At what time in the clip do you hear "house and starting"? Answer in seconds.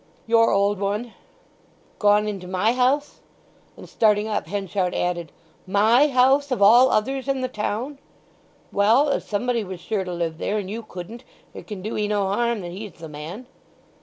2.73-4.27